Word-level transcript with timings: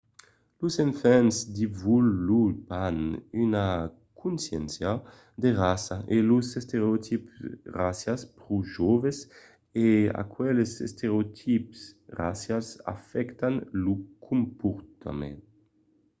los 0.61 0.75
enfants 0.87 1.35
desvolopan 1.57 2.97
una 3.45 3.67
consciéncia 4.21 4.91
de 5.43 5.49
raça 5.63 5.95
e 6.15 6.17
los 6.29 6.45
estereotips 6.61 7.33
racials 7.79 8.21
pro 8.37 8.55
joves 8.75 9.17
e 9.85 9.87
aqueles 10.23 10.71
estereotips 10.87 11.77
racials 12.21 12.67
afèctan 12.95 13.53
lo 13.83 13.93
comportament 14.27 15.39